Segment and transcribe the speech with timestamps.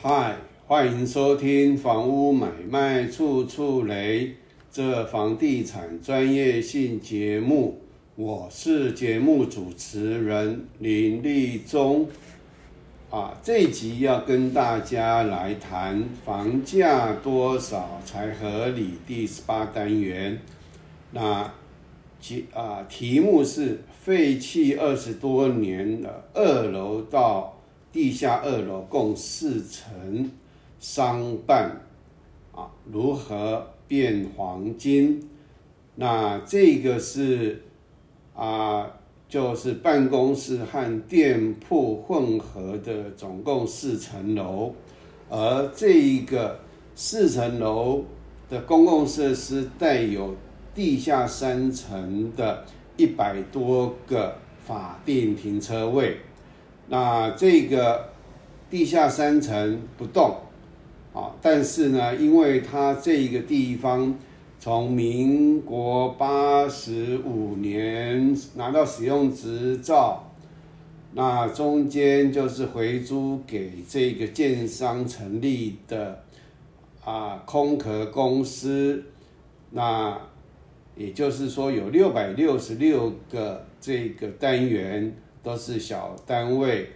[0.00, 4.26] 嗨，欢迎收听《房屋买卖处处雷》
[4.72, 7.80] 这房地产专业性节目，
[8.16, 12.08] 我是节目主持人林立忠。
[13.10, 20.40] 啊，这集要跟大家来谈房价多少才合理第十八单元。
[21.12, 21.52] 那
[22.20, 27.61] 题啊题目是废弃二十多年的二楼到
[27.92, 30.30] 地下二楼共四层
[30.80, 31.80] 商办
[32.52, 35.28] 啊，如何变黄金？
[35.96, 37.62] 那这个是
[38.34, 38.90] 啊。
[39.28, 44.74] 就是办公室和店铺混合的，总共四层楼，
[45.30, 46.60] 而这一个
[46.94, 48.04] 四层楼
[48.50, 50.36] 的公共设施带有
[50.74, 52.62] 地下三层的
[52.98, 56.18] 一百多个法定停车位。
[56.88, 58.08] 那这个
[58.70, 60.36] 地下三层不动
[61.12, 64.14] 啊，但是呢，因为它这个地方。
[64.64, 70.22] 从民国八十五年拿到使用执照，
[71.14, 76.22] 那中间就是回租给这个建商成立的
[77.04, 79.02] 啊空壳公司，
[79.72, 80.16] 那
[80.94, 86.90] 也就是说有六百六十六个这个单元都是小单位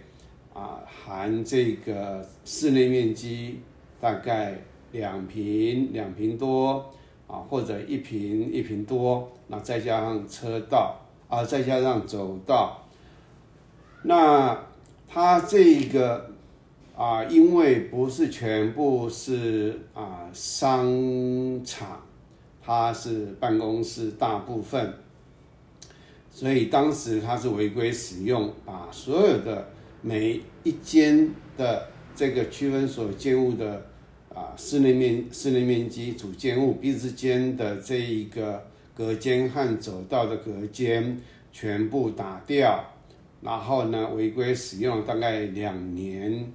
[0.53, 3.59] 啊，含这个室内面积
[3.99, 4.57] 大概
[4.91, 6.93] 两平两平多。
[7.27, 10.95] 啊，或者一平一平多，那再加上车道
[11.27, 12.81] 啊，再加上走道，
[14.03, 14.57] 那
[15.09, 16.31] 它这个
[16.95, 20.87] 啊，因为不是全部是啊商
[21.65, 22.01] 场，
[22.63, 24.93] 它是办公室大部分，
[26.37, 29.67] 所以当时它是违规使用，把所有的
[30.03, 33.83] 每一间的这个区分所建物的。
[34.35, 38.63] 啊，室内面室内面积主建物彼此间的这一个
[38.93, 41.19] 隔间和走道的隔间
[41.51, 42.85] 全部打掉，
[43.41, 46.51] 然后呢违规使用大概两年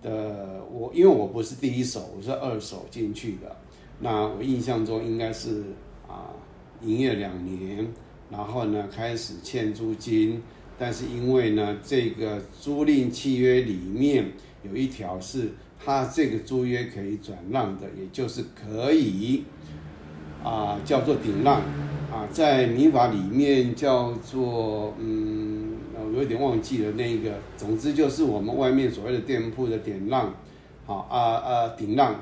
[0.00, 3.56] 的我，因为我不是第一手，我是二手进去的，
[3.98, 5.64] 那我印象中应该是
[6.06, 6.30] 啊
[6.82, 7.84] 营业两年，
[8.30, 10.42] 然后呢开始欠租金，
[10.78, 15.50] 但是因为呢这个租赁契约里面有一条是。
[15.80, 19.44] 他这个租约可以转让的，也就是可以
[20.42, 21.60] 啊，叫做顶让
[22.12, 30.34] 啊，在民法里面叫做嗯，我有点忘记了那个，总之就是我们外面所谓的店铺的顶让，
[30.84, 32.16] 好啊啊顶让，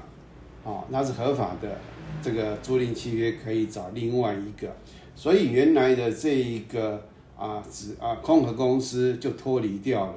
[0.63, 1.79] 好，那是合法的，
[2.23, 4.77] 这个租赁契约可以找另外一个，
[5.17, 7.03] 所以原来的这一个
[7.37, 10.15] 啊，只啊空壳公司就脱离掉了。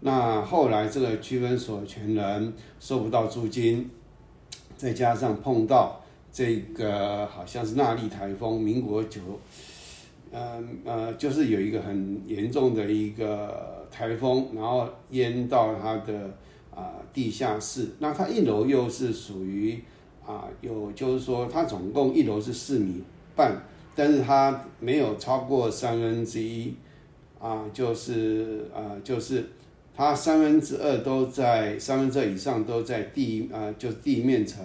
[0.00, 3.90] 那后来这个区分所有权人收不到租金，
[4.76, 6.00] 再加上碰到
[6.32, 9.20] 这个好像是纳利台风，民国九，
[10.30, 16.30] 呃呃，就是有一个很严重的一个台风，然后淹到它的
[16.72, 17.88] 啊地下室。
[17.98, 19.82] 那它一楼又是属于
[20.24, 23.02] 啊有，就是说它总共一楼是四米
[23.34, 23.60] 半，
[23.98, 26.72] 但是它没有超过三分之一
[27.40, 29.44] 啊，就是啊就是。
[29.96, 34.64] 它三分之二都在三分之二以上都在地啊，就地面层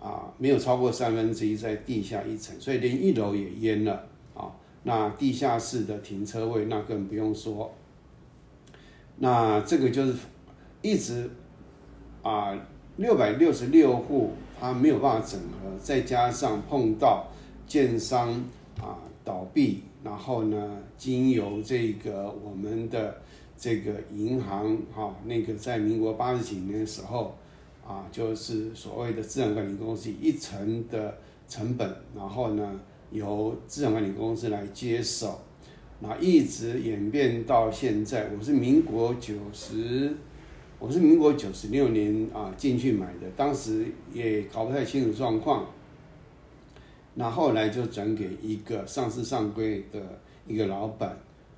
[0.00, 4.48] 啊，没有超过三分之一在地下一层，所以连一楼也淹了啊。
[4.84, 7.70] 那地下室的停车位那更不用说。
[9.18, 10.14] 那这个就是
[10.80, 11.28] 一直
[12.22, 12.58] 啊，
[12.96, 17.26] 六百六十六户它没有办法整合，再加上碰到
[17.66, 18.32] 建商
[18.78, 23.22] 啊倒闭，然后呢，经由这个我们的。
[23.56, 27.36] 这个银行哈，那个在民国八十几年的时候，
[27.86, 31.16] 啊，就是所谓的资产管理公司一层的
[31.48, 32.80] 成本，然后呢，
[33.12, 35.40] 由资产管理公司来接手，
[36.00, 38.28] 那一直演变到现在。
[38.36, 40.12] 我是民国九十，
[40.80, 45.64] 我是民国九十六年啊进去买的，当时也搞不太清楚状况，
[47.14, 50.00] 那后来就转给一个上市上柜的
[50.46, 51.16] 一个老板。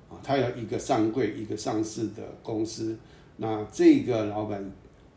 [0.09, 2.97] 啊，他有一个上柜、一个上市的公司，
[3.35, 4.71] 那这个老板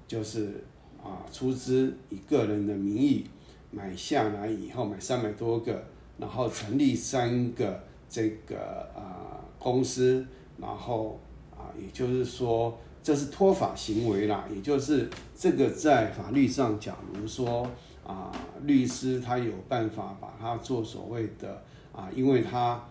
[0.09, 0.65] 就是
[1.01, 3.25] 啊出资以个人的名义
[3.71, 5.81] 买下来以后，买三百多个，
[6.19, 8.59] 然后成立三个这个
[8.97, 10.27] 啊公司，
[10.59, 11.21] 然后
[11.53, 15.09] 啊也就是说这是脱法行为啦，也就是
[15.39, 17.65] 这个在法律上，假如说
[18.05, 18.33] 啊
[18.65, 21.63] 律师他有办法把它做所谓的
[21.93, 22.83] 啊，因为他。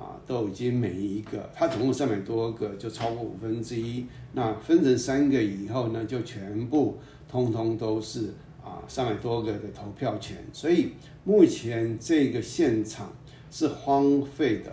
[0.00, 4.06] 啊，都已经每一个，他总共三百多个，就超过五分之一。
[4.32, 6.96] 那分成三个以后呢，就全部
[7.28, 8.32] 通通都是
[8.62, 10.36] 啊三百多个的投票权。
[10.52, 10.92] 所以
[11.24, 13.10] 目前这个现场
[13.50, 14.70] 是荒废的。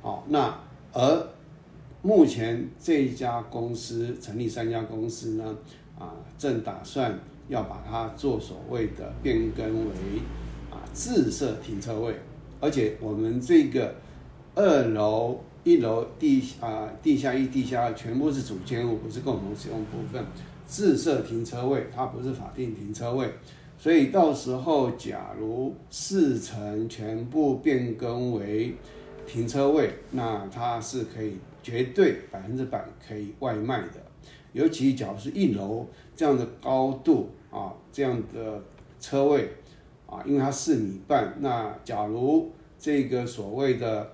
[0.00, 0.58] 好，那
[0.94, 1.28] 而
[2.00, 5.54] 目前这一家公司成立三家公司呢，
[5.98, 9.92] 啊，正打算要把它做所谓的变更为
[10.70, 12.14] 啊自设停车位，
[12.60, 13.94] 而且我们这个。
[14.58, 20.24] 二楼、一楼、地啊、地下一、地下二全部是主间屋，不是共同使用部分。
[20.64, 23.28] 自设停车位，它不是法定停车位，
[23.76, 28.74] 所以到时候假如四层全部变更为
[29.26, 34.00] 停车位，那它是可以绝对百分之百可以外卖的。
[34.54, 38.62] 尤其假如是一楼这样的高度啊，这样的
[39.00, 39.50] 车位
[40.06, 44.12] 啊，因为它四米半，那假如这个所谓的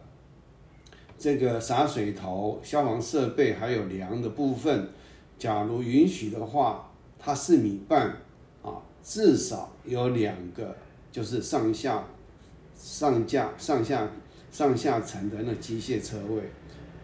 [1.19, 4.88] 这个洒水头、消防设备还有梁的部分，
[5.38, 8.08] 假如允许的话，它四米半
[8.62, 10.76] 啊，至少有两个，
[11.11, 12.05] 就是上下、
[12.75, 14.08] 上架、上下、
[14.50, 16.43] 上下层的那机械车位。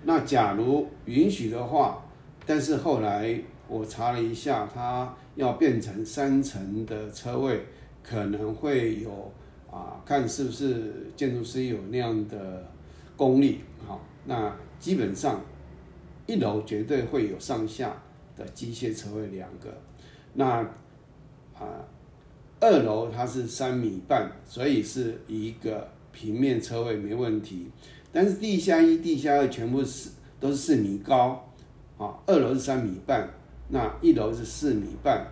[0.04, 2.04] 那假如允许的话，
[2.46, 7.64] 但是后来我查了一下，它要变成三层的车位，
[8.02, 9.32] 可能会有
[9.70, 12.66] 啊，看是不是建筑师有那样的
[13.16, 13.60] 功力。
[13.86, 15.40] 好，那基本上
[16.26, 18.02] 一楼绝对会有上下
[18.36, 19.72] 的机械车位两个，
[20.34, 20.58] 那
[21.54, 21.86] 啊
[22.58, 27.70] 二楼它是三米半，所以是一个平面车位没问题。
[28.10, 31.48] 但是地下一、地下二全部是都是四米高，
[31.96, 33.30] 啊，二楼是三米半，
[33.68, 35.26] 那一楼是四米半，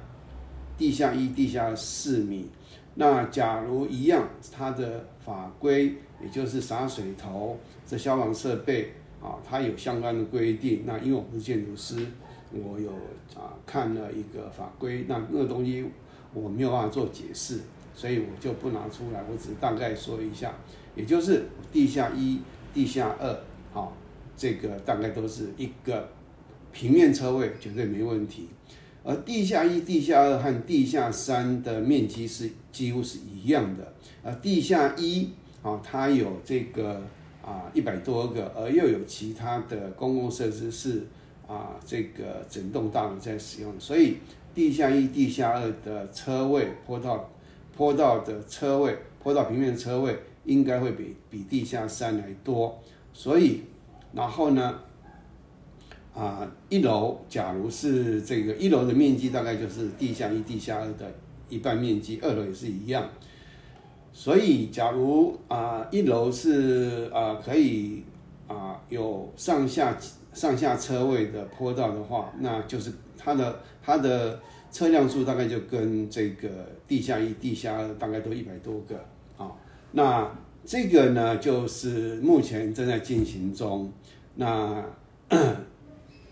[0.76, 2.48] 地下一、地下四米。
[2.94, 7.58] 那假如一样，它的法规也就是洒水头。
[7.86, 8.92] 这消防设备
[9.22, 10.82] 啊，它有相关的规定。
[10.86, 12.06] 那因为我不是建筑师，
[12.52, 12.90] 我有
[13.34, 15.84] 啊看了一个法规，那那个东西
[16.32, 17.60] 我没有办法做解释，
[17.94, 19.22] 所以我就不拿出来。
[19.30, 20.52] 我只是大概说一下，
[20.94, 22.40] 也就是地下一、
[22.74, 23.38] 地下二，
[23.72, 23.92] 好，
[24.36, 26.08] 这个大概都是一个
[26.76, 28.48] 平面车位，绝对没问题。
[29.02, 33.94] 而地下一、地下二和地下三的面积是几乎是一样的。
[34.22, 35.30] 而地下一
[35.62, 37.00] 啊，它有这个。
[37.46, 41.06] 啊，一百多个，而又有其他的公共设施是
[41.46, 44.16] 啊，这个整栋大楼在使用，所以
[44.52, 47.30] 地下一、地下二的车位坡道、
[47.76, 52.82] 坡道的车位、坡道平面车位应该会比比地下三来多。
[53.12, 53.60] 所以，
[54.12, 54.80] 然后呢，
[56.16, 61.12] 啊，一楼假如是这个一楼的面积大概就是地下一、地下二的
[61.50, 63.06] 一半面积，二楼也是一样。
[64.14, 68.02] 所以，假如啊一楼是啊可以
[68.48, 69.94] 啊有上下
[70.32, 74.40] 上下车位的坡道的话，那就是它的它的
[74.72, 76.48] 车辆数大概就跟这个
[76.88, 78.96] 地下一、地下二大概都一百多个
[79.36, 79.52] 啊。
[79.92, 80.34] 那
[80.64, 83.92] 这个呢，就是目前正在进行中。
[84.36, 84.82] 那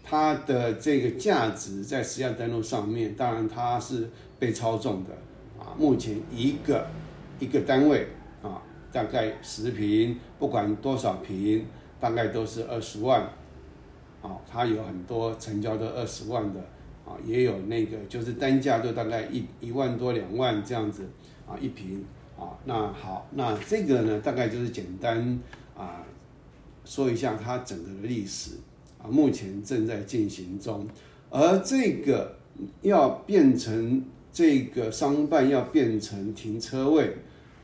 [0.04, 4.08] 它的这个价值在实价登录上面，当然它是
[4.38, 5.10] 被操纵的
[5.58, 5.74] 啊。
[5.76, 6.86] 目前一个。
[7.40, 8.06] 一个单位
[8.42, 8.62] 啊，
[8.92, 11.66] 大概十平，不管多少平，
[11.98, 13.22] 大概都是二十万，
[14.22, 16.60] 啊，它有很多成交都二十万的，
[17.04, 21.02] 啊，也有那个就是单价都大概一一万多两万这样子，
[21.44, 22.04] 啊，一平，
[22.38, 25.38] 啊，那好，那这个呢，大概就是简单
[25.76, 26.02] 啊
[26.84, 28.52] 说一下它整个的历史，
[29.08, 30.86] 目前正在进行中，
[31.30, 32.36] 而这个
[32.82, 34.04] 要变成。
[34.36, 37.14] 这个商办要变成停车位，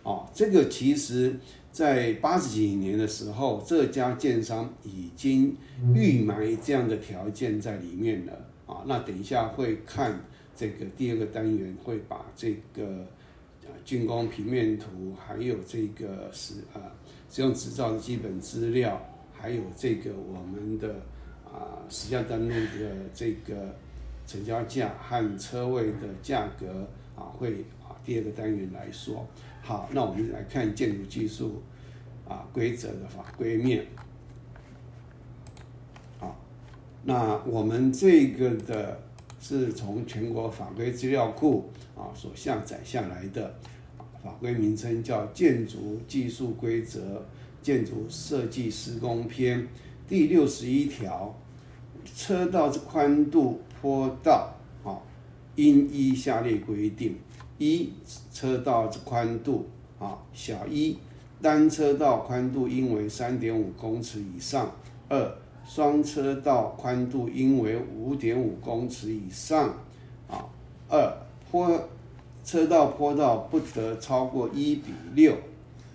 [0.05, 1.35] 啊，这个其实，
[1.73, 5.57] 在八十几年的时候，这家建商已经
[5.97, 8.33] 预埋这样的条件在里面了，
[8.67, 10.21] 啊，那等一下会看
[10.55, 13.05] 这个第二个单元，会把这个
[13.85, 14.87] 竣工平面图，
[15.19, 16.79] 还有这个使啊
[17.29, 21.03] 使用执照的基本资料，还有这个我们的
[21.53, 23.75] 啊实价登录的这个。
[24.27, 29.27] 成交价和车位的价格啊，会啊第二个单元来说。
[29.61, 31.61] 好，那我们来看建筑技术
[32.29, 33.85] 啊规则的法规面。
[36.21, 36.41] 好，
[37.03, 39.01] 那我们这个的
[39.41, 43.53] 是从全国法规资料库啊所下载下来的，
[44.23, 47.27] 法规名称叫《建筑技术规则
[47.61, 49.61] 建筑设计施工篇》
[50.11, 51.33] 第六十一条，
[52.17, 53.61] 车道之宽度。
[53.81, 54.53] 坡道
[54.85, 55.01] 啊，
[55.55, 57.17] 应依下列规定：
[57.57, 57.91] 一、
[58.31, 59.67] 车道之宽度
[59.99, 60.99] 啊，小一
[61.41, 64.67] 单车道宽度应为三点五公尺以上；
[65.09, 69.75] 二，双车道宽度应为五点五公尺以上。
[70.29, 70.45] 啊，
[70.91, 71.17] 二
[71.51, 71.89] 坡
[72.45, 75.35] 车道坡道不得超过一比六。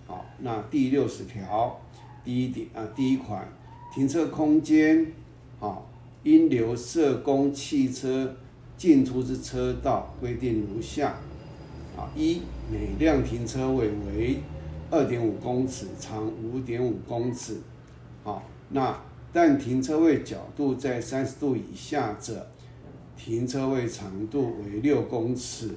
[0.07, 1.79] 好，那第六十条
[2.23, 3.47] 第一点啊，第一款
[3.95, 5.09] 停车空间，
[5.57, 5.89] 好，
[6.23, 8.35] 应留社工汽车
[8.75, 11.15] 进出之车道规定如下。
[11.95, 14.41] 啊，一每辆停车位为
[14.91, 17.61] 二点五公尺，长五点五公尺。
[18.21, 18.99] 好，那
[19.31, 22.45] 但停车位角度在三十度以下者，
[23.15, 25.69] 停车位长度为六公尺，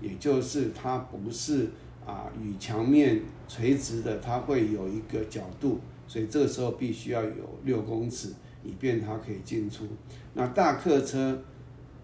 [0.00, 1.68] 也就是它不是
[2.06, 5.78] 啊与墙面垂直的，它会有一个角度，
[6.08, 8.32] 所以这个时候必须要有六公尺，
[8.64, 9.84] 以便它可以进出。
[10.34, 11.42] 那大客车。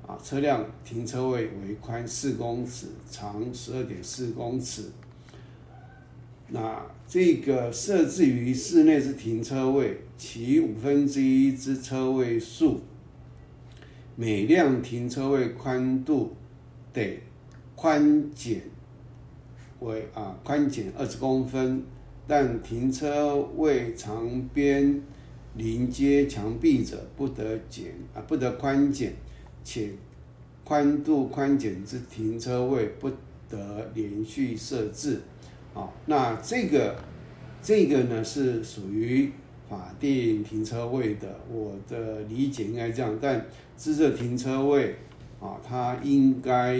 [0.05, 4.91] 啊，车辆停车位为宽四公尺，长十二点四公尺。
[6.49, 12.81] 那这个设置于室内之停车位，其五分之一之车位数，
[14.17, 16.35] 每辆停车位宽度
[16.93, 17.23] 得
[17.77, 18.63] 宽减
[19.79, 21.85] 为啊宽减二十公分，
[22.27, 25.03] 但停车位长边
[25.57, 29.15] 临街墙壁者不得减啊不得宽减。
[29.65, 29.91] 且
[30.65, 33.09] 宽度宽减之停车位不
[33.49, 35.21] 得连续设置，
[35.73, 36.97] 啊，那这个
[37.63, 39.31] 这个呢是属于
[39.71, 44.97] 法定停车位的，我的理解应该这样，但自设停车位
[45.41, 46.77] 啊，它应该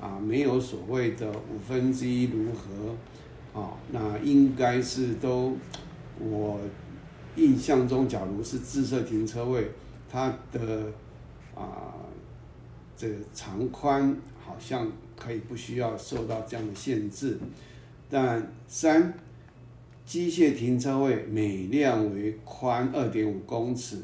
[0.00, 2.94] 啊没有所谓的五分之一如何
[3.54, 5.56] 啊，那应该是都
[6.18, 6.60] 我
[7.36, 9.70] 印象中，假如是自设停车位，
[10.10, 10.60] 它的
[11.54, 11.94] 啊。
[12.94, 17.36] 这个长宽好像可以不需要受到这样的限制，
[18.08, 19.12] 但三
[20.06, 23.98] 机械停车位每辆为宽二点五公尺，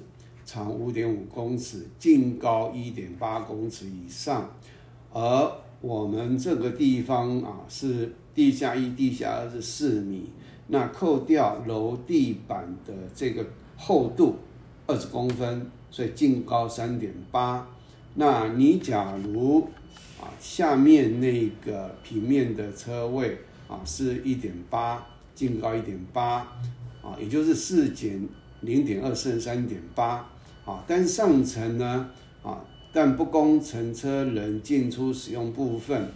[0.44, 4.50] 长五点五公尺，净高一点八公尺以上。
[5.12, 10.30] 而我们这个地方啊是地下一、地下二是四米，
[10.68, 13.44] 那扣掉楼地板的这个
[13.76, 14.36] 厚度
[14.86, 17.66] 二十公分，所以净高三点八。
[18.14, 19.66] 那你假如
[20.20, 25.04] 啊，下面那个平面的车位啊，是一点八，
[25.34, 26.46] 净高一点八，
[27.02, 28.24] 啊，也就是四减
[28.60, 30.24] 零点二剩三点八，
[30.64, 32.08] 啊，但上层呢，
[32.44, 36.08] 啊，但不供乘车人进出使用部分，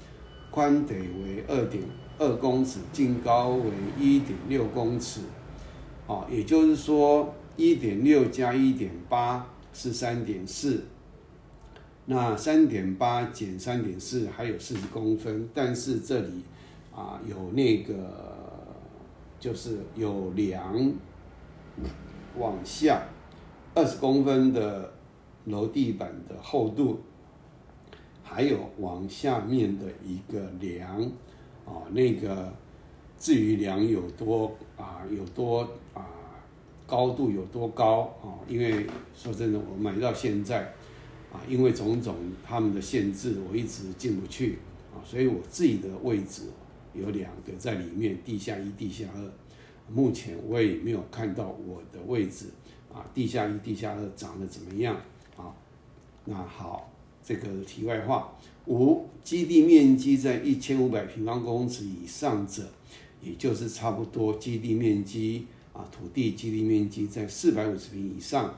[0.53, 1.83] 宽得为二点
[2.23, 5.23] 二公尺，净高为一点六公尺，
[6.07, 10.85] 啊，也就是说一点六加一点八是三点四。
[12.07, 16.45] 那三点八减三点四还有四十公分，但是这里
[16.95, 17.95] 啊有那个
[19.41, 20.93] 就是有梁
[22.39, 23.03] 往下
[23.75, 24.93] 二十公分的
[25.47, 27.01] 楼地板的厚度，
[28.23, 31.11] 还有往下面的一个梁
[31.65, 32.53] 啊，那个
[33.19, 35.61] 至于梁有多啊有多
[35.95, 36.07] 啊
[36.87, 40.75] 高度有多高啊，因为说真的，我买到现在。
[41.33, 42.15] 啊，因为种种
[42.47, 44.59] 他们的限制，我一直进不去
[44.93, 46.43] 啊，所以我自己的位置
[46.93, 49.33] 有两个在里面，地下一、地下二。
[49.91, 52.51] 目前我也没有看到我的位置
[52.93, 54.95] 啊，地下一、地下二长得怎么样
[55.35, 55.57] 啊？
[56.27, 56.93] 那好，
[57.25, 58.31] 这个题外话。
[58.67, 62.63] 五，基地面积在一千五百平方公尺以上者，
[63.23, 68.55] 也就是差不多基地面积啊，土地基地面积在四百五十平以上。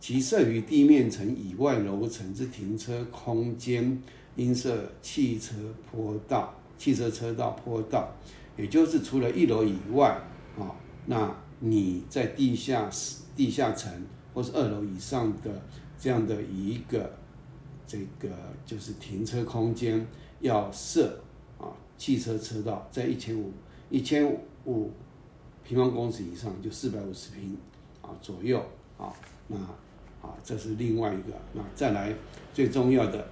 [0.00, 4.02] 其设于地面层以外楼层之停车空间，
[4.36, 5.54] 应设汽车
[5.90, 8.14] 坡道、汽车车道坡道，
[8.58, 10.20] 也就是除了一楼以外，
[10.58, 13.90] 啊，那你在地下室地下层
[14.34, 15.62] 或是二楼以上的
[15.98, 17.10] 这样的一个
[17.86, 18.28] 这个
[18.66, 20.06] 就是停车空间，
[20.40, 21.20] 要设
[21.58, 23.52] 啊汽车车道在一千五
[23.90, 24.26] 一千
[24.64, 24.90] 五
[25.62, 27.56] 平方公尺以上，就四百五十平
[28.02, 28.64] 啊左右
[28.98, 29.12] 啊，
[29.48, 29.56] 那。
[30.22, 31.36] 啊，这是另外一个。
[31.52, 32.10] 那再来
[32.54, 33.26] 最重要的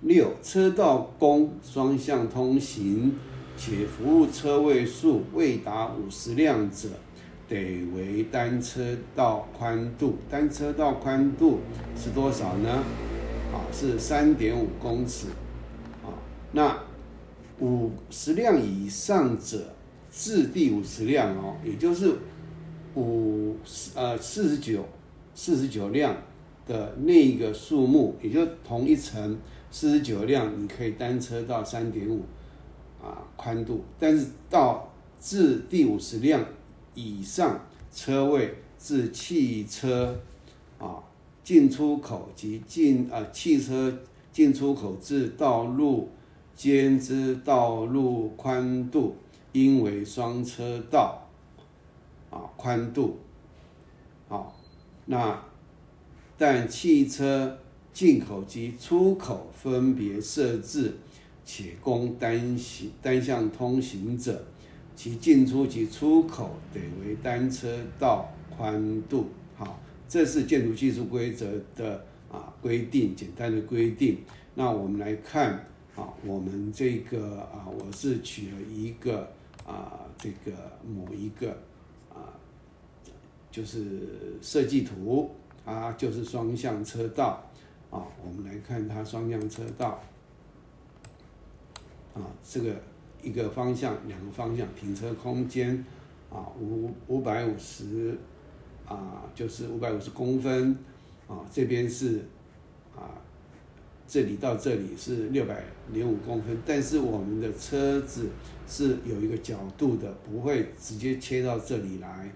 [0.00, 3.14] 六，车道供双向通行
[3.58, 6.88] 且服务车位数未达五十辆者，
[7.46, 10.16] 得为单车道宽度。
[10.30, 11.60] 单车道宽度
[11.94, 12.82] 是多少呢？
[13.52, 15.28] 啊，是三点五公尺。
[16.02, 16.10] 啊，
[16.52, 16.78] 那
[17.60, 19.74] 五十辆以上者
[20.10, 22.16] 至第五十辆哦，也就是
[22.94, 23.56] 五
[23.94, 24.84] 呃四十九。
[25.38, 26.16] 四十九辆
[26.66, 29.38] 的那个数目，也就同一层
[29.70, 32.22] 四十九辆，你可以单车到三点五
[32.98, 36.42] 啊宽度，但是到至第五十辆
[36.94, 37.60] 以上
[37.92, 40.18] 车位至汽车
[40.78, 41.04] 啊
[41.46, 43.96] 进出口及进啊汽车
[44.32, 46.08] 进出口至道路
[46.56, 49.14] 间之道路宽度
[49.52, 51.22] 应为双车道
[52.30, 53.20] 啊宽度，
[54.26, 54.56] 好，
[55.04, 55.40] 那
[56.36, 57.56] 但汽车
[57.92, 60.96] 进口及出口分别设置。
[61.48, 64.44] 且供单行单向通行者，
[64.96, 69.26] 其进出及出口得为单车道宽度。
[70.08, 74.18] 这是建筑技术规则的啊规定，简单的规定。
[74.54, 75.52] 那我们来看
[75.94, 79.28] 啊，我们这个啊，我是取了一个
[79.66, 80.52] 啊，这个
[80.86, 81.50] 某一个
[82.14, 82.32] 啊，
[83.50, 85.30] 就是设计图
[85.64, 87.44] 啊，就是双向车道
[87.90, 88.06] 啊。
[88.24, 90.00] 我们来看它双向车道。
[92.14, 92.74] 啊，这个
[93.22, 95.84] 一个方向，两个方向停车空间，
[96.30, 98.16] 啊，五五百五十，
[98.86, 100.76] 啊，就是五百五十公分，
[101.28, 102.24] 啊，这边是，
[102.94, 103.10] 啊，
[104.06, 105.62] 这里到这里是六百
[105.92, 108.28] 零五公分，但是我们的车子
[108.66, 112.30] 是有一个角度的，不会直接切到这里来，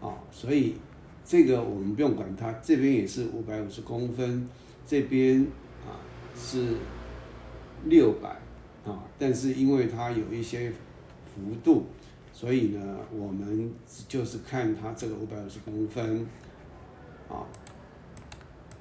[0.00, 0.74] 啊，所以
[1.24, 4.48] 这个我们不用管它，这边也是五百五十公分，
[4.86, 5.46] 这边
[5.86, 5.96] 啊
[6.36, 6.74] 是
[7.84, 8.36] 六百。
[8.86, 10.70] 啊，但是因为它有一些
[11.24, 11.86] 幅度，
[12.36, 13.72] 所以呢，我们
[14.08, 16.26] 就是看它这个五百五十公分，
[17.28, 17.46] 啊，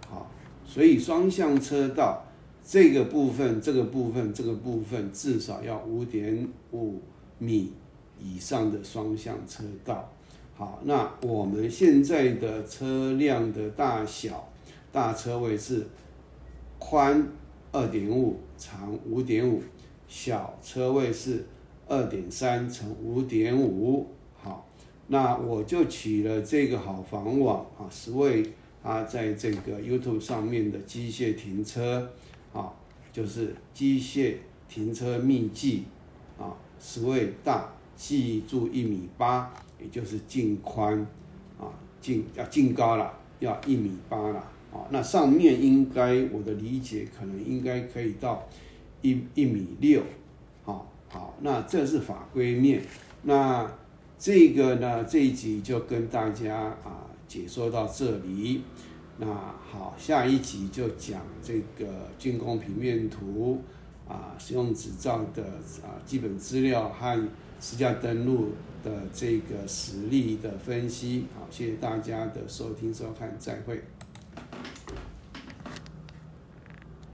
[0.10, 0.32] 好，
[0.66, 2.26] 所以双向车道
[2.66, 7.00] 这个部分、这个部分、这个部分至少要五点五
[7.38, 7.72] 米
[8.20, 10.12] 以上的双向车道。
[10.56, 14.50] 好，那我们现在的车辆的大小，
[14.92, 15.86] 大车位是
[16.80, 17.28] 宽
[17.72, 19.62] 二点五，长五点五。
[20.08, 21.44] 小车位是
[21.88, 24.68] 二点三乘五点五，好，
[25.08, 28.44] 那我就取了这个好房网啊，十位
[28.82, 32.10] 啊在这个 YouTube 上面的机械停车，
[32.54, 32.74] 啊，
[33.12, 34.36] 就是机械
[34.68, 35.84] 停车秘籍
[36.38, 41.00] 啊，十位大，记住一米八，也就是净宽
[41.60, 41.68] 啊，
[42.00, 44.40] 净要净高了，要一米八了，
[44.72, 48.48] 啊，那上面应该我的理解可能应该可以到。
[49.06, 50.02] 一一米六，
[51.14, 52.82] 好，那这是法规面，
[53.22, 53.72] 那
[54.18, 58.64] 这个呢这一集就跟大家啊解说到这里，
[59.20, 63.62] 那好，下一集就讲这个竣工平面图
[64.08, 65.44] 啊，使用执照的
[65.84, 67.30] 啊基本资料和
[67.62, 68.50] 实价登录
[68.84, 73.84] 的这个实例的分析，好，谢谢大家的收听收看，再会。